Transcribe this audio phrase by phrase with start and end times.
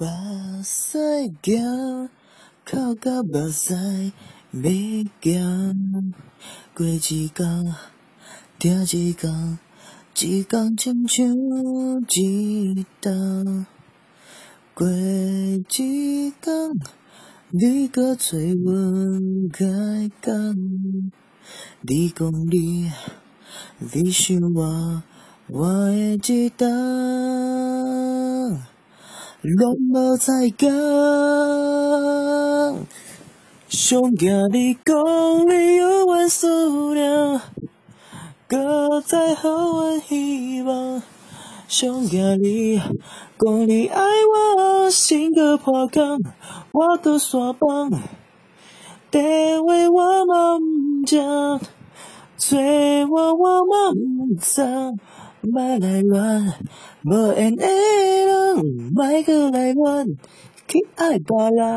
[0.00, 0.06] 目
[0.62, 2.08] 屎行，
[2.64, 4.12] 哭到目屎
[4.52, 4.62] 要
[5.20, 6.14] 行。
[6.72, 7.74] 过一天，
[8.60, 9.58] 听一天，
[10.20, 11.26] 一天亲像
[12.08, 13.66] 一冬。
[14.72, 16.32] 过一天，
[17.50, 19.66] 你搁找阮开
[20.22, 20.54] 讲。
[21.80, 22.92] 你讲你，
[23.80, 25.02] 你想我，
[25.48, 26.68] 我会一冬，
[29.42, 30.68] 拢无再讲。
[33.68, 37.40] 上惊你讲你有阮思念，
[38.48, 41.00] 搁再予阮希望。
[41.68, 44.02] 上惊你讲你爱
[44.56, 46.18] 我，心搁破空，
[46.72, 47.92] 我搁山崩。
[49.10, 51.16] 电话我嘛毋接，
[52.36, 52.56] 找
[53.08, 54.62] 我我嘛毋知，
[55.42, 56.54] 莫来乱，
[57.04, 57.64] 无缘的
[58.62, 60.06] 人莫搁来乱，
[60.66, 61.68] 去爱别人。